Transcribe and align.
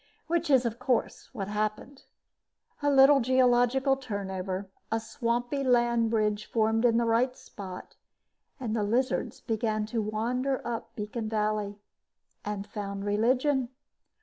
Which 0.25 0.49
is, 0.49 0.65
of 0.65 0.79
course, 0.79 1.29
what 1.31 1.47
happened. 1.47 2.05
A 2.81 2.89
little 2.89 3.19
geological 3.19 3.95
turnover, 3.95 4.67
a 4.91 4.99
swampy 4.99 5.63
land 5.63 6.09
bridge 6.09 6.47
formed 6.49 6.85
in 6.85 6.97
the 6.97 7.05
right 7.05 7.37
spot, 7.37 7.95
and 8.59 8.75
the 8.75 8.81
lizards 8.81 9.41
began 9.41 9.85
to 9.85 10.01
wander 10.01 10.59
up 10.65 10.95
beacon 10.95 11.29
valley. 11.29 11.77
And 12.43 12.65
found 12.65 13.05
religion. 13.05 13.69